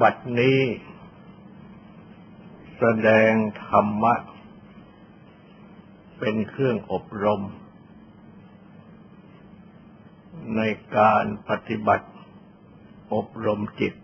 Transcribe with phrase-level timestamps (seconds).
[0.00, 0.60] บัดนี้
[2.78, 3.32] แสดง
[3.66, 4.14] ธรรมะ
[6.18, 7.42] เป็นเครื่องอบรม
[10.56, 10.60] ใน
[10.96, 12.08] การปฏิบัติ
[13.14, 13.94] อบรมจิต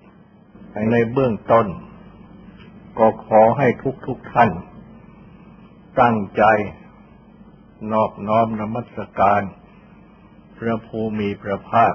[0.91, 1.66] ในเบื้องต้น
[2.99, 4.51] ก็ขอให้ทุกทุกท่าน
[6.01, 6.43] ตั้งใจ
[7.93, 9.43] นอบน้อมนมัสการ
[10.57, 11.95] พระภูมิพระภาค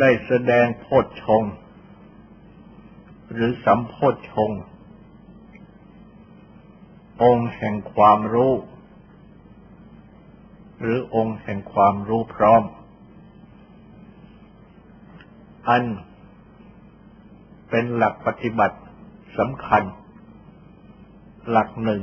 [0.00, 1.54] ได้แสดงโพชฌงค์
[3.32, 4.60] หรือสัมโพชฌงค์
[7.22, 8.52] องค์แห่งความรู้
[10.80, 12.62] หรือองค์แห่งความรู้พร้อม
[15.68, 15.84] อัน
[17.70, 18.78] เป็นหลักปฏิบัติ
[19.38, 19.82] สำคัญ
[21.50, 22.02] หลักหนึ่ง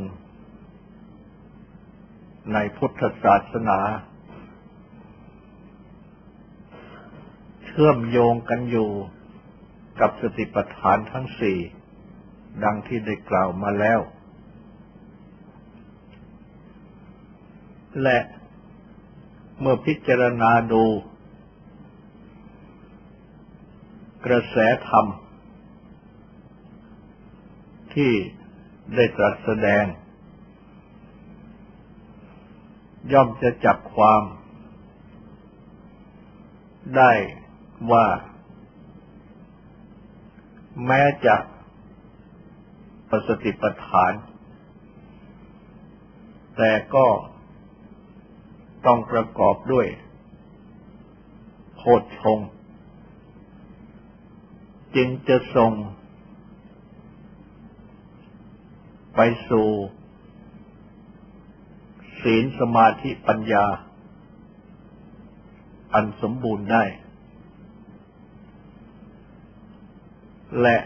[2.54, 3.80] ในพุทธศาสนา
[7.76, 8.90] เชื่อมโยงกันอยู่
[10.00, 11.60] กับสติปัฏฐานทั้งสี่
[12.64, 14.00] ดังที่ได้กล่าวมาแล้ว
[18.04, 18.18] และ
[19.60, 20.86] เมื่อพิจารณาดู
[24.26, 24.58] กระแส
[24.90, 25.06] ธรรม
[27.94, 28.12] ที่
[28.96, 29.84] ได้ตรัสแสดง
[33.12, 34.22] ย่อมจะจับความ
[36.98, 37.12] ได้
[37.92, 38.06] ว่า
[40.86, 41.36] แม้จะ
[43.10, 44.14] ประสติปัฏฐาน
[46.58, 47.08] แต่ก็
[48.86, 49.88] ต้องประกอบด้วย
[51.76, 52.40] โพชฌง
[54.96, 55.72] จึงจะส่ง
[59.16, 59.20] ไป
[59.50, 59.68] สู่
[62.22, 63.66] ศีลสมาธิปัญญา
[65.94, 66.84] อันสมบูรณ์ได้
[70.62, 70.78] และ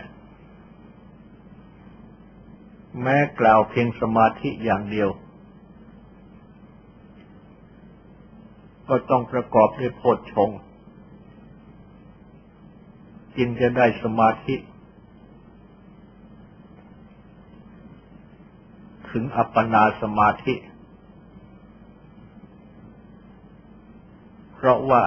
[3.01, 5.09] แม้กล่าวเพียงสมาธิอย่างเดียว
[8.87, 10.49] ก็ต้องประกอบด้วยโพชฌง
[13.37, 14.55] จึงจะได้สมาธิ
[19.09, 20.55] ถึงอัปปนาสมาธิ
[24.55, 25.03] เพราะว่า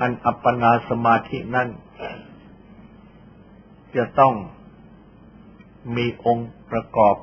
[0.00, 1.68] อันอัปปนาสมาธินั้น
[3.96, 4.34] จะต้อง
[5.96, 7.16] มีองค์ประกอบ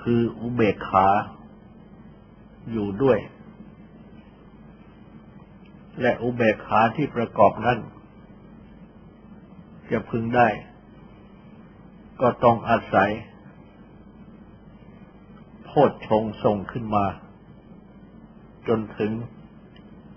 [0.00, 1.08] คืออุเบกขา
[2.70, 3.18] อยู่ด้วย
[6.00, 7.78] และอุเบกขาที่ประกอบนั้น
[9.90, 10.48] จะพึงได้
[12.20, 13.10] ก็ต้องอาศัย
[15.64, 17.06] โพชฌงส่งขึ้นมา
[18.68, 19.12] จนถึง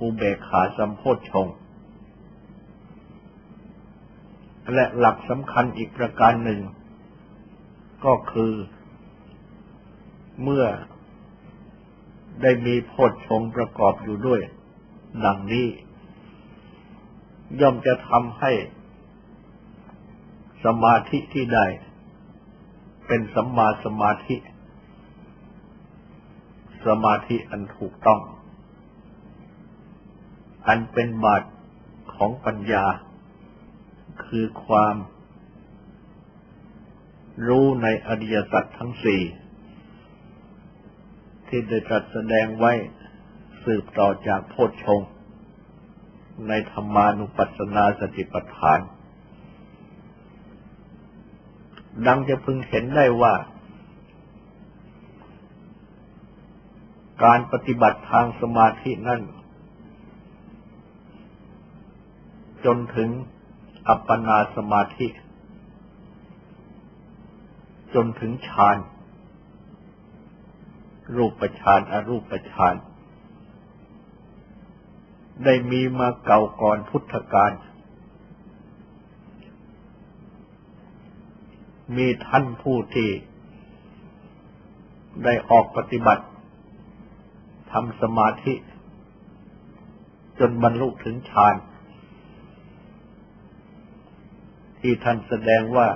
[0.02, 1.48] อุเบกขาสัมโพชฌง
[4.74, 6.62] และหลักสำคัญอีกประการหนึ่ง
[8.06, 8.54] ก็คือ
[10.44, 10.66] เมื่อ
[12.42, 14.42] ได้มีโพชฌงประกอบอยู่ด้วย
[15.26, 15.68] ดังนี้
[17.62, 18.52] ย่อมจะทำให้
[20.66, 21.66] สมาธิที่ได้
[23.08, 24.36] เป็นสัมมาสมาธิ
[26.88, 28.20] สมาธิอันถูกต้อง
[30.68, 31.44] อันเป็นบาท
[32.16, 32.86] ของปัญญา
[34.26, 34.96] คือความ
[37.48, 39.22] รู้ในอริยสัจทั้งสี่
[41.48, 42.74] ที่ได้ตรัสแสดงไว้
[43.64, 45.02] สืบต่อจากโพชฌง
[46.47, 48.80] ในธรรมานุปัสสนาสติปัฏฐาน
[52.08, 53.34] ดังจะพึงเห็นได้ว่า
[57.24, 59.22] การปฏิบัติทางสมาธินั้น
[62.66, 63.09] จนถึง
[63.87, 65.08] อัปปนาสมาธิ
[67.93, 68.78] จนถึงฌาน
[71.16, 72.75] รูปฌานอรูปฌาน
[75.43, 77.52] ได้มีมาเก่าก่อนพุทธกาล
[81.96, 83.09] มีท่านผู้ที่
[85.23, 86.25] ได้ออกปฏิบัติ
[87.72, 88.53] ทำสมาธิ
[90.40, 91.55] จนบรรลุถึงฌาน
[94.82, 95.88] ที่ท่านแสดงว่า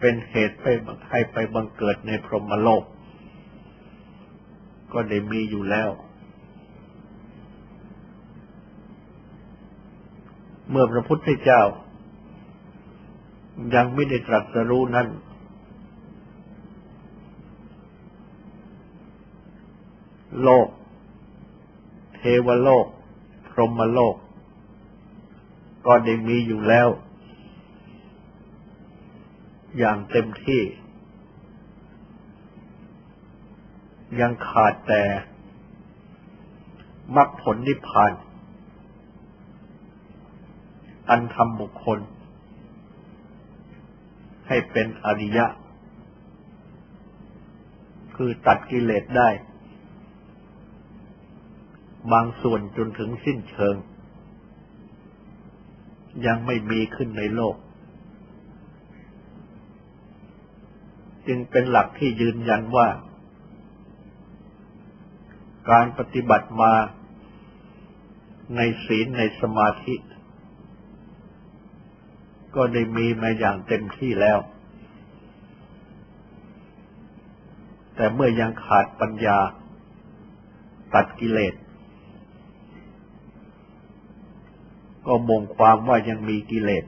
[0.00, 0.66] เป็นเหตุไป
[1.10, 2.84] ให้ไปบังเกิดในพรหมโลก
[4.92, 5.90] ก็ได้มีอยู่แล้ว
[10.70, 11.62] เมื่อพระพุทธเจ้า
[13.74, 15.08] ยังไม่ได้ตรัสรู้นั้น
[20.42, 20.68] โลก
[22.16, 22.86] เทวโลก
[23.50, 24.14] พรหมโลก
[25.86, 26.88] ก็ได้มีอยู่แล้ว
[29.78, 30.62] อย่างเต็มที่
[34.20, 35.02] ยังขาดแต่
[37.16, 38.12] มรรคผลนิพพาน
[41.08, 41.98] อันทำบุคคล
[44.48, 45.46] ให้เป็นอริยะ
[48.16, 49.28] คือตัดกิเลสได้
[52.12, 53.76] บางส่วนจนถึงสิ้นเชิง
[56.26, 57.56] ยังไม่มีขึ้นในโลก
[61.26, 62.88] จึงเป็นหลักที่ยืนยันว่า
[65.70, 66.72] การปฏิบัติมา
[68.56, 69.94] ในศีลในสมาธิ
[72.54, 74.38] ก็ได้มีมาอย่างเต็มที่แล้ว
[77.96, 79.38] แต่เมื่อยังขาดปัญญา
[80.94, 81.54] ตัดกิเลส
[85.06, 86.84] ก็บ่งความว่ายังมีกิเลส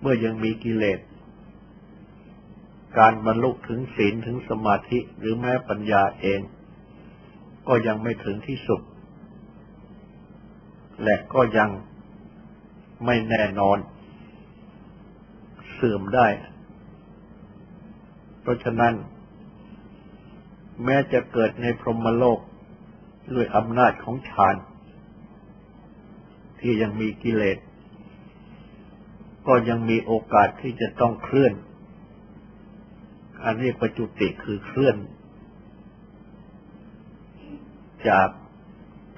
[0.00, 1.00] เมื่อยังมีกิเลส
[2.98, 6.40] การบรรลุถึงศีลถึงสมาธิหรือแม้ปัญญาเอง
[7.68, 8.80] ก็ยังไม่ถึงที่สุด
[11.02, 11.70] และก็ยัง
[13.06, 13.78] ไม่แน่นอน
[15.72, 16.28] เสื่อมได้
[18.40, 18.94] เพราะฉะนั้น
[20.84, 22.38] แม้จะเกิดในพรหมโลก
[23.34, 24.56] ด้วยอำนาจของฌาน
[26.62, 27.58] ที่ยังมีกิเลส
[29.46, 31.52] ก็ยังมีโอกาสที่จะต้องเคลื่อน
[33.44, 34.96] อันนี้ประจุติคือเคลื่อน
[38.08, 38.28] จาก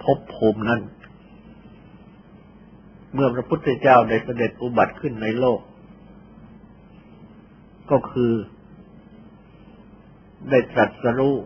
[0.03, 0.81] ภพภูมินั้น
[3.15, 5.61] เมื่อพระพุทธเจ้าได้เสด็จอุบัติขึ้นในโลก
[7.91, 8.33] ก็คือ
[10.51, 11.37] ได้ตรัสรู้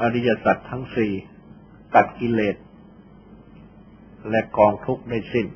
[0.00, 1.12] อริยสัจทั้งสี่
[1.94, 2.56] ตัดกิเลส
[4.30, 5.46] และกองทุกข์ในสิ้น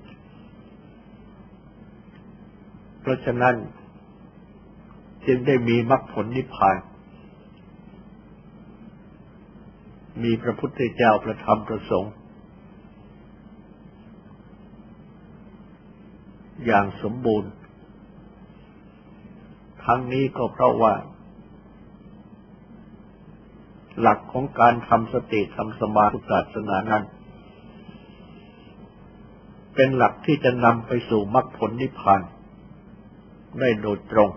[3.00, 3.54] เพราะฉะนั้น
[5.26, 6.76] จึงได้มีมรรคผลนิพพาน
[10.22, 12.12] มีพระพุทธเจ้าประธรรมประสงค์
[16.66, 17.50] อย่างสมบูรณ์
[19.84, 20.94] ทั้งนี้ก็เพราะว่า
[24.00, 27.04] หลักของการทำสติทำสมาธิศาสนานั้น
[29.82, 32.22] เป็นหลักที่จะนำไปสู่มรรคผลนิพพาน
[33.60, 34.30] ได้โดยตรง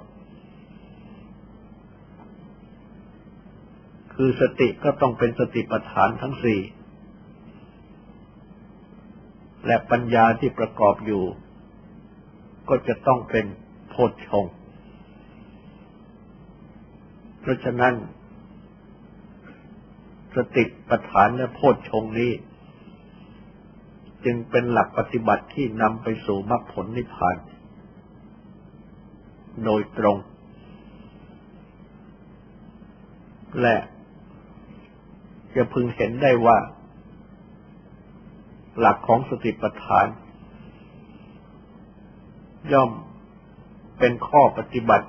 [4.14, 6.60] คือสติก็ต้องเป็นสติปัฏฐานทั้งสี่
[9.66, 11.24] และปัญญาที่ประกอบอยู่
[12.70, 13.46] ก็จะต้องเป็น
[13.90, 14.46] โพชฌง
[17.42, 17.94] เพราะฉะนั้น
[20.36, 22.32] สติปัฏฐานและโพชฌงนี้
[24.26, 27.36] จึงเป็นหลักปฏิบัติที่นำไปสู่มรรคผลนิพพาน
[29.66, 30.18] โดยตรง
[33.62, 33.76] และ
[35.56, 36.58] จะพึงเห็นได้ว่า
[38.80, 40.08] หลักของสติปัฏฐาน
[42.74, 42.92] ย่อม
[44.00, 45.08] เป็นข้อปฏิบัติ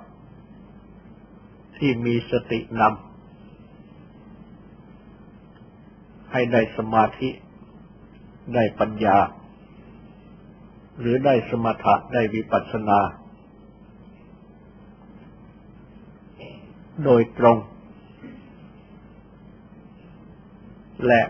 [1.78, 2.90] ที่มีสตินำ
[6.32, 7.28] ให้ได้สมาธิ
[8.54, 9.18] ได้ปัญญา
[11.00, 13.00] หรือได้สมถะได้วิปัสสนา
[17.04, 17.58] โดยตรง
[21.06, 21.22] และ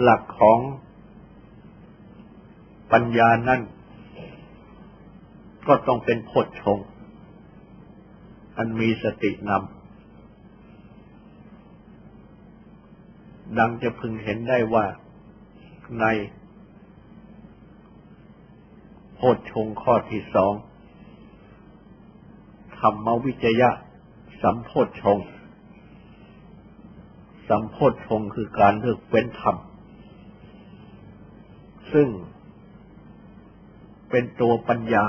[0.00, 0.58] หลักของ
[2.92, 3.60] ปัญญานั้น
[5.66, 6.78] ก็ต้องเป็นโพชง
[8.56, 9.76] อันมีสตินำ
[13.58, 14.84] ดังจะพึงเห็นได้ว่า
[16.00, 16.06] ใน
[19.14, 20.52] โพชฌงข้อที่สอง
[22.78, 23.70] ธรรมวิจยะ
[24.42, 25.18] สัมโพชฌง
[27.48, 29.56] สัมโพชฌงคือการเลือกเว้นธรรม
[31.92, 32.08] ซึ่ง
[34.10, 35.06] เป็นตัวปัญญา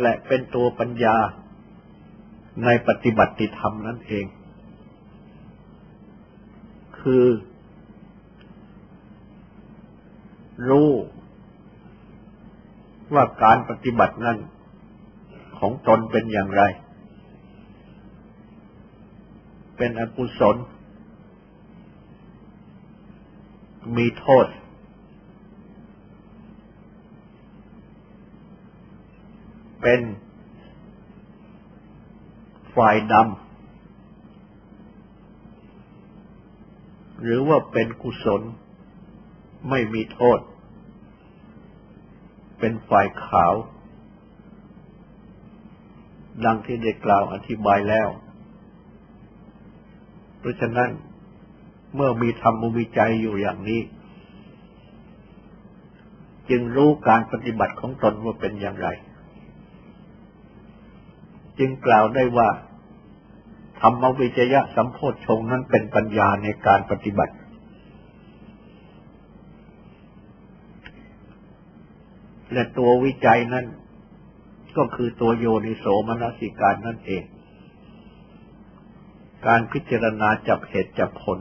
[0.00, 1.16] และเป็นตัวปัญญา
[2.64, 4.26] ในปฏิบัติธรรมนั่นเอง
[7.00, 7.24] คือ
[10.68, 10.90] รู้
[13.14, 14.38] ว่าการปฏิบัตินั้น
[15.58, 16.62] ของตนเป็นอย่างไร
[19.76, 20.56] เป็นอกุศล
[23.96, 24.46] มีโทษ
[29.82, 30.00] เป็น
[32.76, 33.24] ฝ่ายดำ
[37.22, 38.42] หรือว่าเป็นกุศล
[39.70, 40.38] ไม่มีโทษ
[42.60, 43.54] เป็นฝ่ายขาว
[46.44, 48.08] ดังที่ได้กล่าวอธิบายแล้ว
[50.38, 50.90] เพราะฉะนั้น
[51.94, 53.80] เมื่อมีธรรมวิจัยอยู่อย่างนี้
[56.50, 58.88] จึงรู้การปฏิบัติของตนว่าเป็นอย่างไร
[61.58, 62.48] จึงกล่าวได้ว่า
[63.80, 67.34] ธรรมวิจยะสัมโพธชงนั้นเป็นปัญญาในการปฏิบัติ
[72.52, 73.66] และตัววิจัยนั้น
[74.76, 77.24] ก็คือตัวโยนิโสมนสิการนั่นเอง
[79.46, 81.38] การพิจารณาจับเหตุจับผล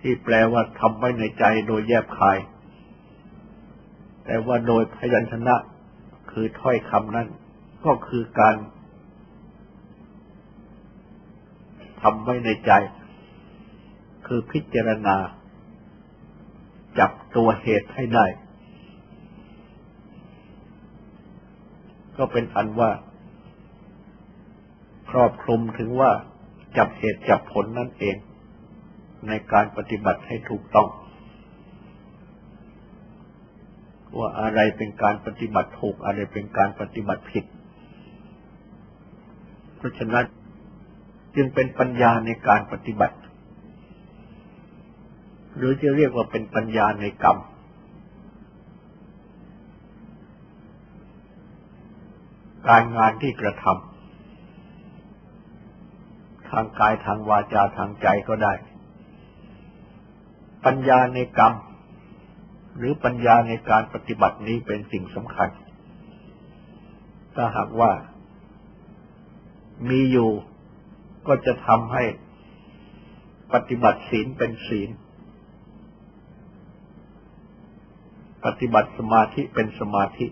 [0.00, 2.38] ที่แปลว่าทำไว้ในใจโดยแยบคาย
[4.24, 5.56] แต่ว่าโดยพยัญชนะ
[6.30, 7.28] คือถ้อยคำนั้น
[7.84, 8.56] ก็คือการ
[12.02, 12.72] ทำไว้ในใจ
[14.26, 15.16] คือพิจารณา
[16.98, 18.26] จับตัวเหตุให้ได้
[22.16, 22.90] ก็เป็นอันว่า
[25.10, 26.10] ครอบคลุมถึงว่า
[26.76, 28.16] จับเหตุจับผลนั่นเอง
[29.28, 30.88] ในการปฏิบัติให้ถูกต้อง
[34.18, 37.44] ว่าอะไรเป็นการปฏิบัติถูกอะไรเป็นการปฏิบัติผิด
[39.76, 40.24] เพราะฉะนั้น
[41.36, 43.16] จึงเป็นปัญญาในการปฏิบัติ
[45.62, 47.38] หรือจะเรียกว่าเป็นปัญญาในกรรม
[52.68, 58.52] การงานที่กระทำทางกายทางวาจาทางใจก็ได้
[60.64, 61.54] ปัญญาในกรรม
[62.78, 65.48] หรือปัญญาในการปฏิบัตินี้เป็นสิ่งสำคัญ
[67.34, 67.92] ถ้าหากว่า
[69.88, 70.30] มีอยู่
[71.26, 72.04] ก็จะทำให้
[73.52, 74.90] ปฏิบัติศีลเป็นศีล
[78.44, 80.26] ปฏิบัติสมาธิเป็นสมาธิ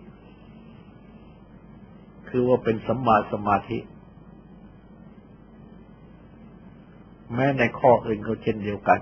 [2.29, 3.79] คือว่าเป็นสัมมาสมาธิ
[7.35, 9.01] แม้ในข้ออื่นก็เช่นเดียวกัน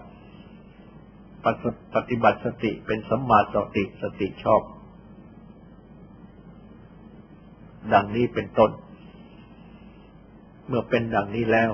[1.95, 4.63] ปฏิบัติสติเป็นสัมมาสติสติชอบ
[7.93, 8.71] ดังนี้เป็นต้น
[10.67, 11.73] เมื่อเป็นดังนี้แล้ว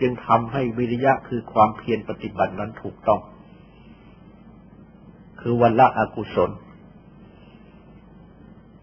[0.00, 3.20] จึงทำให้วิริยะคือความเพียรปฏิบัตินั้นถูกต้อง
[5.44, 6.50] คือวันละอกุศล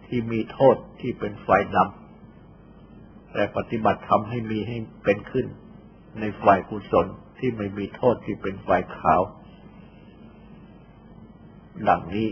[0.05, 5.47] ที่มีโทษที่เป็นฝ่ายดำแต่ปฏิบัติทำให้มีให้เป็นขึ้น
[6.19, 7.05] ในฝ่ายกุศล
[7.39, 9.21] ที่ไม่มีโทษที่เป็นฝ่ายขาว
[11.87, 12.29] ดังนี้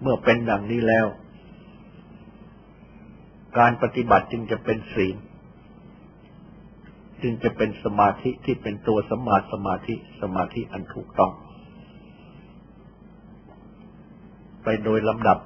[0.00, 1.06] เมื่อเป็นดังนี้แล้ว
[3.58, 5.16] การปฏิบัติจึงจะเป็นศีล
[7.22, 11.32] จึงจะเป็นสมาธิที่เป็นตัวสมาสมาธิสมาธิอันถูกต้อง
[14.62, 15.38] ไปโดยลำดับ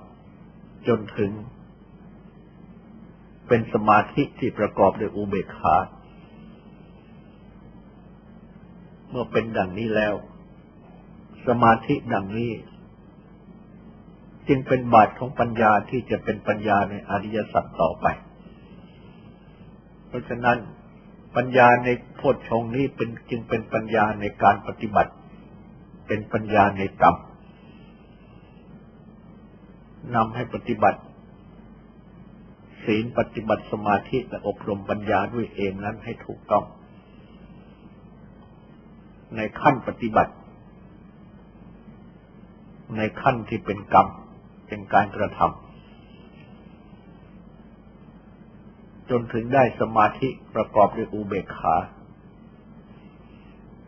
[0.88, 1.30] จนถึง
[3.48, 5.76] เป็นสมาธิที่ประกอบด้วยอุเบกขา
[9.10, 10.14] เมื่อเป็นดังนี้แล้ว
[11.46, 12.52] สมาธิดังนี้
[14.48, 18.06] จึงเป็นบาทของปัญญาที่จะเป็นปัญญาในอริยสัจต่อไป
[20.08, 20.58] เพราะฉะนั้น
[21.36, 25.12] ปัญญาในโพชฌงนี้เป็นจึงเป็นปัญญาในการปฏิบัติ
[26.06, 27.16] เป็นปัญญาในกรรม
[30.14, 31.00] นำให้ปฏิบัติ
[32.84, 36.64] ศีลปฏิบัติสมาธิและอบรมปัญญาด้วยเองนั้นให้ถูกต้อง
[39.36, 40.32] ในขั้นปฏิบัติ
[42.96, 44.08] ในขั้นที่เป็นกรรม
[44.66, 45.66] เป็นการกระทำ
[49.10, 51.76] จนถึงได้สมาธิประกอบด้วยอุเบกขา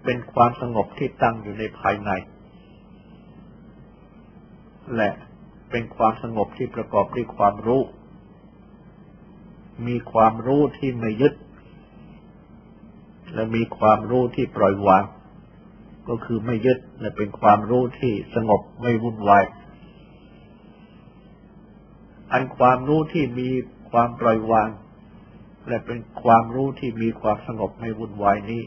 [0.05, 2.11] เป็นความสงบที่ตั้งอยู่ในภายใน
[4.97, 5.11] และ
[5.71, 7.83] เป็นความสงบที่ประกอบด้วยความรู้
[9.87, 11.35] มีความรู้ที่ไม่ยึด
[13.35, 15.05] และมีความรู้ที่ปล่อยวาง
[16.09, 19.45] ก็คือไม่ยึดและเป็นความรู้ที่สงบไม่วุ่นวาย
[22.33, 23.49] อันความรู้ที่มี
[23.91, 24.69] ความปล่อยวาง
[25.69, 28.63] และเป็นความรู้ที่มีความสงบไม่วุ่นวายนี้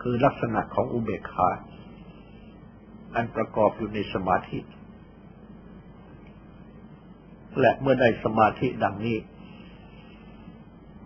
[0.00, 1.50] คือลักษณะของอุเบกขา
[3.14, 4.58] อันประกอบอยู่ในสมาธิ
[7.60, 9.18] และเมื่อได้สมาธิดังนี้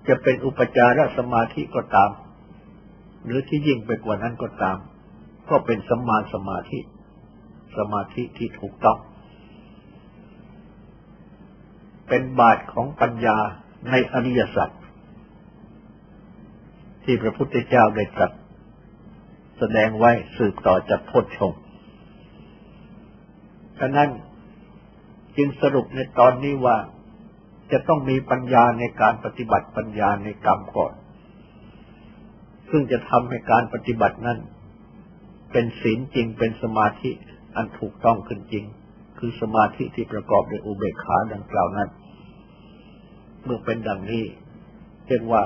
[0.08, 2.10] จะเป็นอุปจารสมาธิก็ตาม
[3.24, 4.78] หรือที่ยิ่งไปกว่านั้นก็ตาม
[5.50, 6.80] ก็เป็นสัมมาสมาธิ
[7.76, 8.98] สมาธิที่ถูกต้อง
[12.08, 13.36] เป็นบาทของปัญญา
[13.90, 14.70] ในอริยสัจ
[17.04, 18.32] ที่พระพุทธเจ้าได้ตรัส
[19.58, 21.52] แสดงไว้สืบต่อจากพจชง
[23.78, 24.08] ฉะนั้น
[25.36, 26.76] จึงสรุปในตอนนี้ว่า
[27.72, 30.92] จะต้องมีปัญญาในการปฏิบัติปัญญาในกรรมก่อน
[32.70, 34.38] ซึ่งจะทำให้การปฏิบัตินั้น
[35.52, 37.10] เป็นศีลจริงเป็นสมาธิ
[37.56, 38.64] อันถูกต้องขึ้นจริง
[39.18, 41.88] คือสมาธิที่ประกอบด้วยอุเบกขาดังกล่าวนั้น
[43.44, 44.24] เมื่อเป็นดังนี้
[45.06, 45.42] เรียกว่า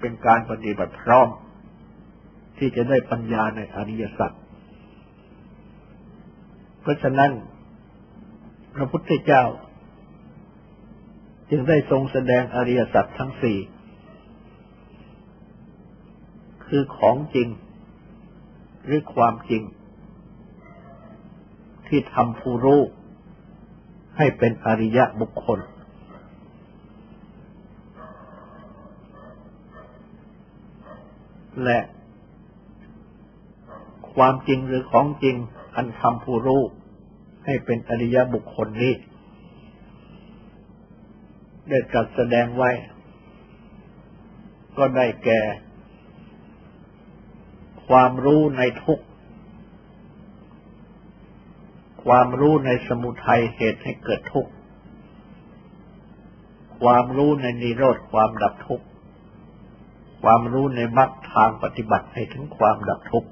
[0.00, 1.28] เป็นการปฏิบัติพร้อม
[2.58, 4.32] ที่จะได้ปัญญาในอริยสัจ
[6.80, 7.30] เพราะฉะนั้น
[8.74, 9.44] พระพุทธเจ้า
[11.50, 13.58] จึงได้ทรงแสดงอริยสัจทั้งสี่
[16.66, 17.48] คือของจริง
[18.84, 19.62] หรือความจริง
[21.86, 22.80] ที่ทำผู้รู้
[24.16, 25.60] ให้เป็นอริยบุคคล
[31.64, 31.78] และ
[34.14, 35.36] ความจริงหรือของจริง
[35.74, 36.62] อันทำผู้รู้
[37.44, 38.94] ให้เป็นอริยบุคคลนี้
[41.68, 42.70] ได้ตรัสแสดงไว้
[44.76, 45.40] ก็ได้แก่
[47.88, 49.00] ความรู้ในทุก
[52.04, 54.50] ความรู้ในสมุทัยเหตุให้เกิดทุกข์
[56.82, 58.86] ความรู้ในนิโรธความดับทุกข์
[60.22, 63.28] ความรู้ในมรรคทางปฏิบัติให้ถึงความดับทุกข์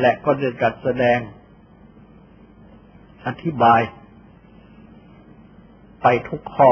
[0.00, 1.18] และก็จะจัดแสดง
[3.26, 3.80] อธิบาย
[6.02, 6.70] ไปทุกข้อ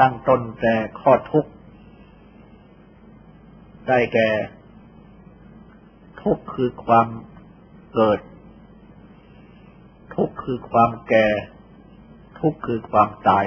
[0.00, 1.50] ตั้งต้นแต่ข้อทุกข์
[3.88, 4.30] ได้แก่
[6.22, 7.08] ทุกข์คือความ
[7.94, 8.20] เกิด
[10.14, 11.26] ทุกข์คือความแก่
[12.38, 13.44] ทุกข์คือความตาย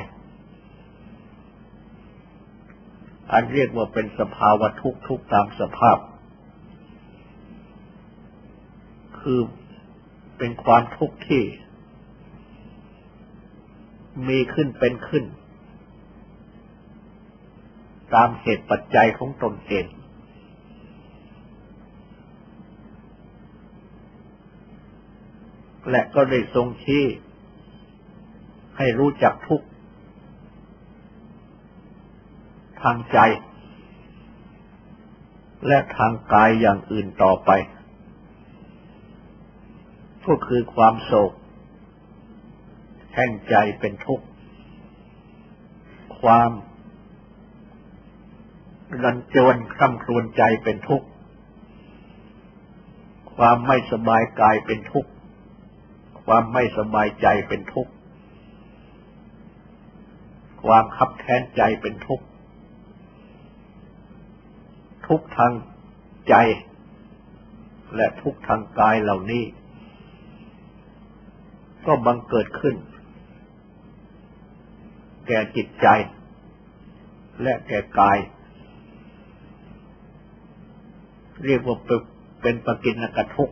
[3.32, 5.98] อันเรียกว่าเป็นสภาวะทุกทุกตามสภาพ
[9.24, 9.40] คือ
[10.38, 11.44] เป็นความทุกข์ที่
[14.28, 15.26] มีขึ้นเป็นขึ้น
[18.14, 19.86] ตามเหตุปัจจัยของตนเอง
[25.92, 27.04] และก็ได้ทรงชี้
[28.78, 29.62] ให้รู้จักทุก
[32.82, 33.18] ทางใจ
[35.68, 37.52] และทางกายอย่างอื่นต่อไป
[40.28, 41.32] ก็คือความโศก
[43.16, 44.26] แห่งใจเป็นทุกข์
[46.22, 46.52] ความ
[49.04, 51.08] รันจวนคร่ำครวญใจเป็นทุกข์
[53.36, 55.12] ความไม่สบายกายเป็นทุกข์
[56.26, 57.92] ความไม่สบายใจเป็นทุกข์
[60.64, 62.26] ความขับแค้นใจเป็นทุกข์
[65.08, 65.54] ทุกทาง
[66.30, 66.36] ใจ
[67.96, 69.44] และทุกทางกายเหล่านี้
[71.86, 72.76] ก็บังเกิดขึ้น
[75.28, 75.88] แก่จิตใจ
[77.42, 78.18] และแก่กาย
[81.46, 81.78] เรียกว่า
[82.42, 83.52] เป็นปกินกทุก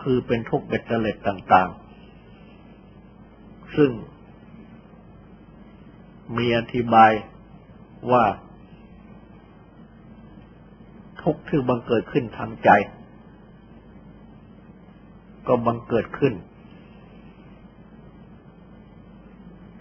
[0.00, 1.68] คือเป็นทุกเบ็ดเตล็ดต่าง
[2.52, 3.90] ๆ ซึ่ง
[6.36, 7.10] มีอธิบาย
[8.10, 8.24] ว่า
[11.22, 12.70] ทุกข์ที่บังเกิดขึ้นทางใจ
[15.46, 16.34] ก็บังเกิดขึ้น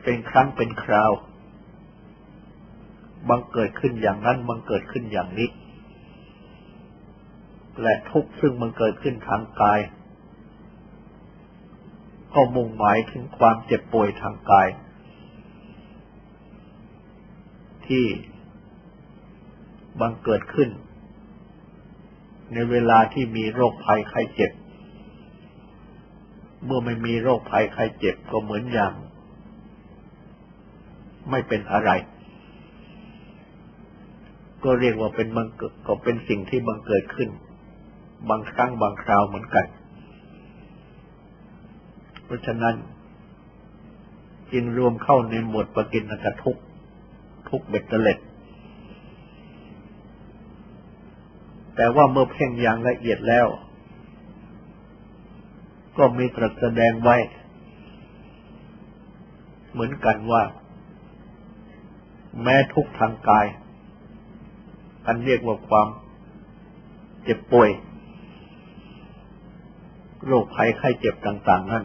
[0.10, 1.12] เป็นครั้งเป็นคราว
[3.30, 5.50] บังเกิดขึ้นอย่างนั้นบังเกิดขึ้นอย่างนี้
[7.82, 9.80] และทุกข์ซึ่งบังเกิดขึ้นทางกาย
[12.34, 14.68] ก็มุ่งหมายถึงความเจ็บป่วยทางกาย
[17.88, 18.06] ที่
[20.02, 20.70] บังเกิดขึ้น
[22.54, 24.52] ในเวลาที่มีโรคภัยไข้เจ็บ
[26.66, 28.94] เมื่อไม่มีโรคภัยไข้เจ็บก็เหมือนอย่าง
[31.32, 31.92] ไม่เป็นอะไร
[34.64, 37.30] ก็เรียกว่าเป็นบังเกิดก็เป็นสิ่งที่บังเกิดขึ้น
[38.30, 39.66] บางครั้งบางคราวเหมือนกัน
[42.26, 42.76] เพราะฉะนั้น
[44.52, 46.58] จึงรวมเข้าในหมวดปกินกทุก
[47.50, 48.20] ทุกเบ็ดเตล็ด
[51.76, 53.48] แต่ว่าเมื่อเพ่งอย่างละเอียดแล้ว
[55.98, 57.18] ก็มีตรัสแสดงไว้
[59.72, 60.42] เหมือนกันว่า
[62.44, 63.46] แม้ทุกทางกาย
[65.06, 65.88] อันเรียกว่าความ
[67.24, 67.70] เจ็บป่วย
[70.26, 71.84] โรคภัยไข้เจ็บต่าง ๆ นั้น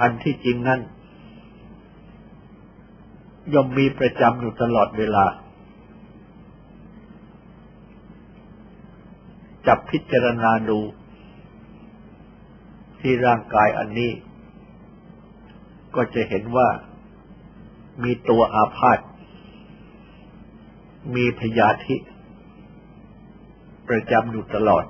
[0.00, 0.80] อันที่จริงนั้น
[3.54, 5.24] ย่อมมีประจำอยู่ตลอดเวลา
[9.66, 10.78] จับพิจารณาดู
[13.00, 14.10] ที่ร่างกายอันนี้
[15.94, 16.68] ก็จะเห็นว่า
[18.02, 18.98] มีตัวอาพาธ
[21.14, 21.96] มีพยาธิ
[23.88, 24.84] ประจำอยู่ตลอด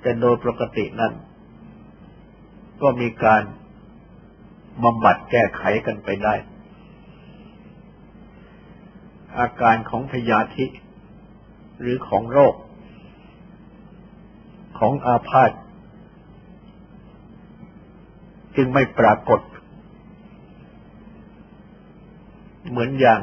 [0.00, 1.12] แต่โดยปกตินั้น
[2.82, 3.42] ก็มีการ
[4.84, 6.34] บำบัดแก้ไขกันไปได้
[9.38, 10.66] อาการของพยาธิ
[11.80, 12.54] หรือของโรค
[14.78, 15.50] ของอาพาธ
[18.56, 19.40] จึงไม่ปรากฏ
[22.70, 23.20] เหมือนอย่าง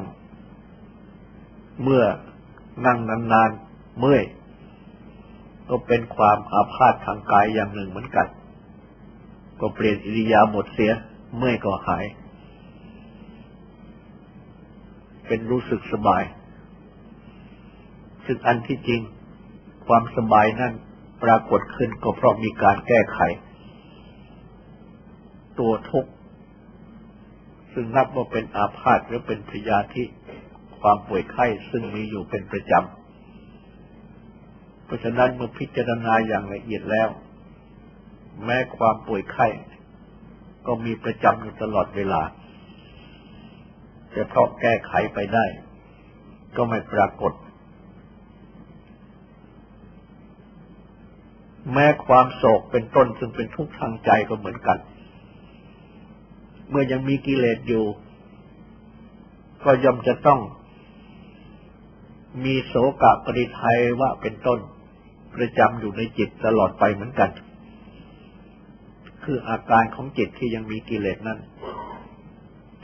[1.84, 2.04] เมื่อ
[2.86, 4.24] นั่งนานๆเมื่อย
[5.70, 8.28] ก็เป็นความอาพาธทางกายอย่างหนึ่งเหมือนกัน
[9.60, 10.92] ก็เปลี่ยนอิริยาบถเสีย
[11.38, 12.06] เมื่อยก็หาย
[15.28, 16.24] เป็นรู้สึกสบาย
[18.26, 19.02] ซึ่งอันที่จริง
[19.88, 20.74] ความสบายนั่น
[21.24, 23.20] ปรากฏขึ้นก็เพราะมีการแก้ไข
[25.60, 26.12] ตัวทุกข์
[27.78, 30.04] ซึ่งนับว่าเป็นอาพาธหรือเป็นพยาธิ
[30.80, 37.10] ความป่วยไข้ซึ่งมีอยู่เป็นประจำ เพราะฉะนั้นเมื่อพิจารณาอย่างละเอียดแล้ว
[38.46, 39.48] แม้ความป่วยไข้
[40.68, 42.22] ก็มีประจำอยู่ตลอดเวลา
[44.16, 45.46] จะเพราะแก้ไขไปได้
[46.56, 47.34] ก็ไม่ปรากฏ
[51.74, 54.78] แม้ความโศกเป็นต้นซึ่งเป็นทุกข์ทางใจก็เหมือนกัน
[56.70, 57.86] เมื่อยังมีกิเลสอยู่
[59.64, 60.40] ก็ย่อมจะต้อง
[62.46, 64.60] มีโศกะปริทัยว่าเป็นต้น
[65.36, 67.30] ประจำอยู่ในจิตตลอดไปเหมือนกัน
[69.24, 71.40] คืออาการของจิตที่ยังมีกิเลสนั้น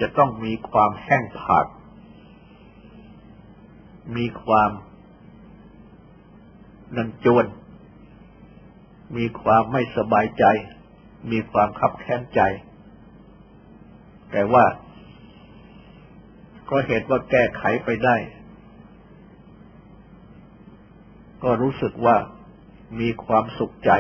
[0.02, 1.66] จะต้องมีความแห้งผาก
[4.16, 4.72] มีความ
[6.96, 7.46] นันจวน
[9.18, 10.46] มีความไม่สบายใจ
[11.32, 12.42] มีความขับแค้นใจ
[14.32, 14.66] แต่ว่า
[16.70, 18.18] ก็เหตุว่าแก้ไขไปได้
[21.44, 22.16] ก็รู้สึกว่า
[23.00, 23.92] มีความสุขใจ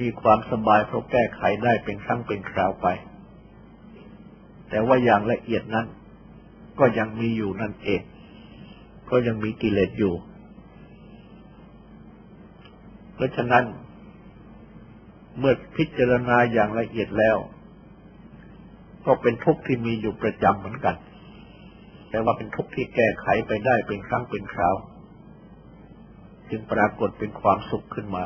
[0.00, 2.86] มีความสบายเพราะแก้ไขได้เป็นครั้งเป็นคราวไป
[4.68, 5.86] แต่ว่าอย่างละเอียดนั้น
[6.78, 8.02] ก็ยังมีอยู่นั่นเอง
[9.10, 10.14] ก็ยังมีกิเลสอยู่
[13.14, 13.64] เพราะฉะนั้น
[15.38, 17.36] เมื่อพิจารณาอย่างละเอียดแล้ว
[19.06, 20.96] ก็เป็นทุกข์ที่มีอยู่ประจำเหมือนกัน
[22.10, 24.76] แต่ว่าเป็นทุกข์ที่แก้ไขไปได้เป็นครั้งเป็นคราว
[26.50, 28.24] จึงปรากฏเป็นความสุขขึ้นมา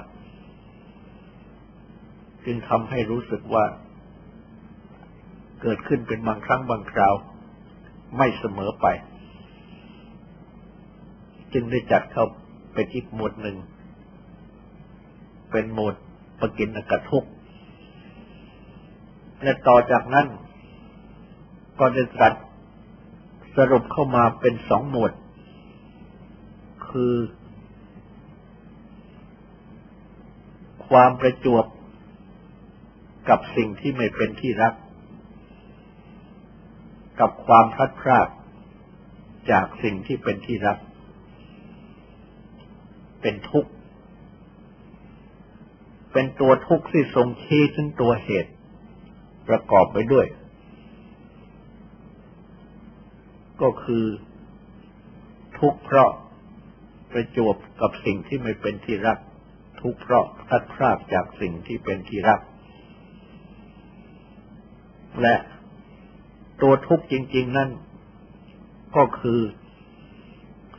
[2.46, 3.64] จึงทำให้รู้สึกว่า
[5.62, 7.14] เกิดขึ้นเป็นบางครั้งบางคราว
[8.16, 8.86] ไม่เสมอไป
[11.52, 12.24] จึงได้จัดเข้า
[12.74, 13.56] เป็นอีกหมวดหนึ่ง
[15.50, 15.94] เป็นหมวด
[16.40, 17.24] ปกินกระทุก
[19.42, 20.26] และต่อจากนั้น
[21.78, 22.32] ก็ได้จัด
[23.56, 25.12] สรุปเข้ามาเป็นสองหมวด
[26.88, 27.14] คือ
[30.88, 31.64] ความประจวบ
[33.28, 34.74] กับสิ่งที่ไม่เป็นที่รัก
[37.20, 38.28] กับความพลัดพราก
[39.50, 40.78] จากสิ่งที่เป็นที่รัก
[43.20, 43.70] เป็นทุกข์
[46.12, 48.52] เป็นตัวทุกข์ที่ทรงชี้ถึงตัวเหตุ
[49.48, 50.26] ประกอบไปด้วย
[53.64, 54.04] ก็คือ
[55.58, 56.10] ทุกข์เพราะ
[57.12, 59.18] ประจวบกับสิ่งที่ไม่เป็นที่รัก
[59.80, 62.40] ทุกข์เพราะพลัดพรากจากสิ่งที่เป็นที่รัก
[65.22, 65.34] และ
[66.62, 67.70] ตัวทุกข์จริง ๆ นั่น
[68.96, 69.40] ก็คือ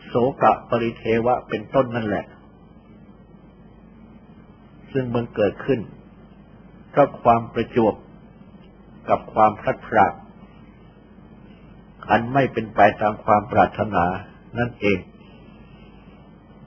[0.05, 2.25] โสกะปริเทวะเป็นต้นนั่นแหละ
[4.91, 5.79] ซึ่งมันเกิดขึ้น
[6.89, 7.95] เพราะความประจวบ
[9.09, 10.13] กับความพลัดพราก
[12.09, 14.05] อันไม่เป็นไปตามความปรารถนา
[14.57, 14.99] นั่นเอง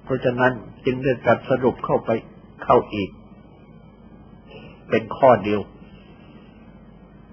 [0.05, 0.53] เพราะฉะนั้น
[0.85, 2.11] จึงได้จัดสรุปเข้าไป
[2.65, 3.11] เข้าอีก
[4.91, 5.61] เป็นข้อเดียว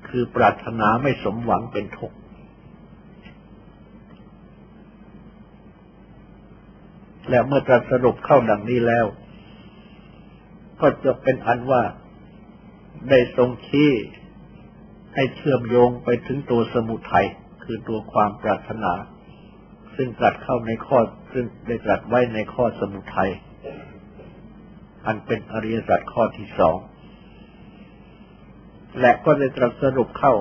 [0.07, 2.17] คือปรารถนาไม่สมหวังเป็นทุกข์
[7.29, 9.05] และเมื่อตรัสสรุปเข้าดังนี้แล้ว
[10.81, 11.83] ก็จะเป็นอันว่า
[13.09, 13.91] ได้ทรงชี้
[15.15, 17.27] ให้เชื่อมโยงไปถึงตัวสมุทัย
[17.65, 18.93] คือตัวความปรารถนา
[19.95, 20.99] ซึ่งตรัสเข้าในข้อ
[21.33, 23.31] ซึ่งได้ตรัสไว้ในข้อสมุทัย
[25.05, 26.77] อันเป็นอริยสัจข้อที่สอง
[28.99, 30.33] และก็ได้ตรัสสรุปเข้า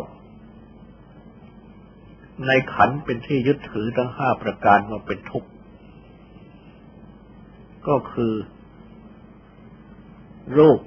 [2.46, 5.48] ในขันเป็นที่ยึดถือทั้งห้าประการว่าเป็นทุกข์
[7.88, 8.34] ก็คือ
[10.58, 10.80] รูป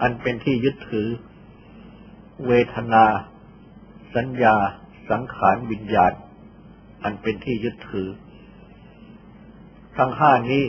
[0.00, 1.08] อันเป็นที่ยึดถือ
[2.46, 3.04] เวทนา
[4.16, 4.56] สัญญา
[5.10, 6.12] สังขารวิญญาณ
[7.02, 8.08] อันเป็นที่ยึดถือ
[9.96, 10.64] ทั้งห้านี้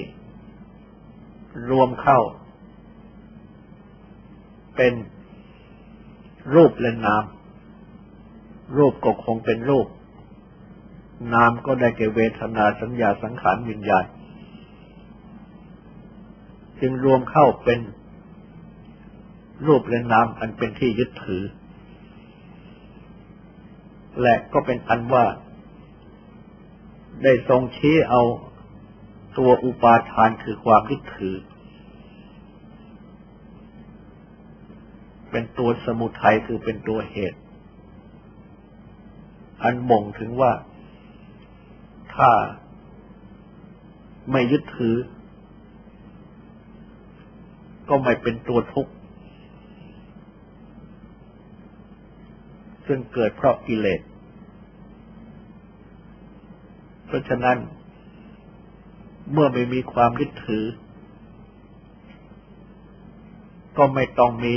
[1.69, 2.19] รวมเข้า
[4.75, 4.93] เป็น
[6.53, 7.23] รูปและนาม
[8.77, 9.87] รูปก็คงเป็นรูป
[11.33, 14.05] นามก็ได้แก่เวทนาสัญญาสังขารวิญญาณ
[16.79, 17.79] จึงรวมเข้าเป็น
[19.67, 21.43] รูปและนามอันเป็นที่ยึดถือ
[24.21, 25.25] และก็เป็นอันว่า
[27.23, 28.21] ได้ทรงชี้เอา
[29.37, 31.35] ตัวอุปาทานคือความยึดถือ
[35.31, 37.39] เป็นตัวสมุทัยคือเป็นตัวเหตุ
[39.63, 40.51] อันม่งถึงว่า
[42.15, 42.31] ถ้า
[44.31, 44.95] ไม่ยึดถือ
[47.89, 48.91] ก็ไม่เป็นตัวทุกข์
[52.87, 54.01] ซึ่งเกิดเพราะกิเลส
[57.05, 57.57] เพราะฉะนั้น
[59.31, 60.65] เมื่อไม่มีความยึดถือ
[63.77, 64.55] ก็ไม่ต้องมี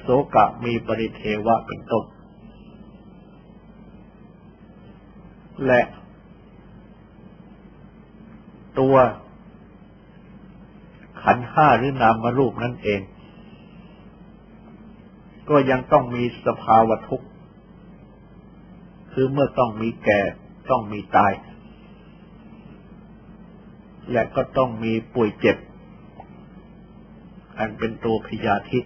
[0.00, 2.04] โสกะมีปริเทวะเป็นต้น
[5.66, 5.80] และ
[8.78, 8.96] ตัว
[11.22, 13.00] ขันห้าหรือนามรูปนั่นเอง
[15.48, 17.26] ก็ยังต้องมีสภาวะทุกข์
[19.12, 20.20] คือเมื่อต้องมีแก่
[20.70, 21.32] ต้องมีตาย
[24.12, 25.56] และก็ต้องมีป่วยเจ็บ
[27.58, 28.80] อันเป็นตัวพยาธิ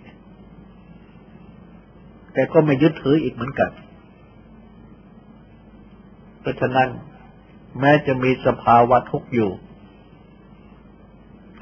[2.33, 3.71] แต่ก็ไม่ยึดถืออีกเหมือนกัน
[6.41, 6.89] เพราะฉะนั้น
[7.81, 9.51] แม้จะมีสภาวะทุกข์อยู่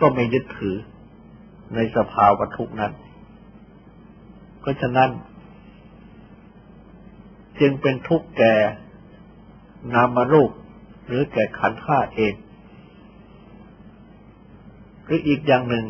[0.01, 0.77] ก็ไม่ยึดถือ
[1.75, 2.93] ในสภาวะทุกข์นั้น
[4.61, 5.11] เพราะฉะนั้น
[7.61, 8.55] จึงเป็นทุกข์แก่
[9.95, 10.51] นามรูป
[11.07, 12.35] หรือแก่ขันธ์ห้าเอง
[15.05, 15.85] หรืออีกอย่างหนึ่ง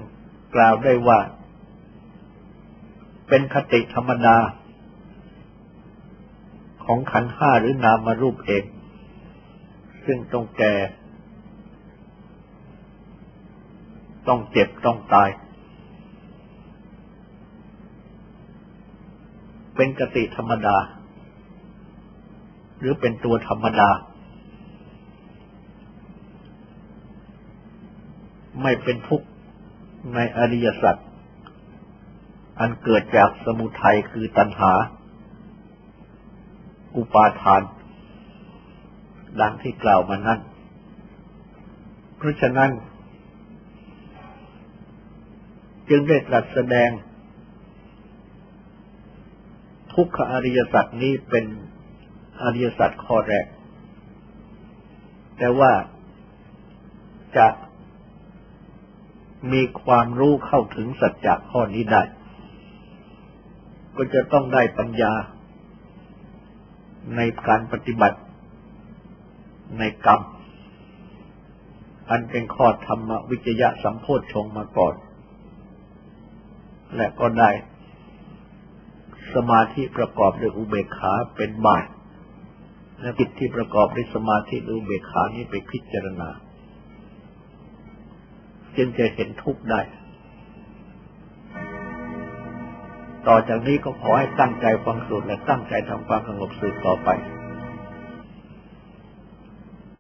[0.54, 1.18] กล่าวได้ว่า
[3.28, 4.38] เป็นคติธรรมดา
[6.84, 8.64] ของขันธ์ห้าหรือนามรูปเอง
[10.04, 10.74] ซึ่งต้องแก่
[14.28, 15.28] ต้องเจ็บต้องตาย
[19.82, 20.76] เป็นกติธรรมดา
[22.78, 23.90] หรือเป็นตัวธรรมดา
[28.62, 29.26] ไม่เป็นทุกข์
[30.14, 30.96] ในอริยสัจ
[32.60, 34.72] อันเกิดจากสมุทัยคือตัณหา
[36.96, 37.62] อุปาทาน
[39.40, 40.40] ดังที่กล่าวมานั้น
[42.16, 42.70] เพราะฉะนั้น
[45.88, 46.90] จึงได้ตรัสแสดง
[50.00, 51.44] ทุกขอริยสัจนี้เป็น
[52.42, 53.46] อริยสัจข้อแรก
[55.38, 55.72] แต่ว่า
[57.36, 57.48] จะ
[59.52, 62.02] มีความรู้เข้าถึงสัจจะข้อนี้ได้
[63.96, 65.12] ก็จะต้องได้ปัญญา
[67.16, 68.18] ในการปฏิบัติ
[69.78, 70.20] ในกรรม
[72.10, 74.94] อันเป็นข้อธรรมวิจยะสัมโพธชงมาก่อน
[76.96, 77.50] และก็ได้
[79.34, 81.86] สมาธิประกอบด้วยอุเบกขาเป็นบาต
[83.00, 86.28] และจิตที่ประกอบด้วยสมาธิหรืออุเบกขานี้ไปพิจารณา
[88.76, 89.80] จึงจะเห็นทุกข์ได้
[93.28, 97.08] ต่อจากนี้ก็ขอให้ตั้งใจฟังสูตรและตั้งใจทำความสงบสืบต่อไป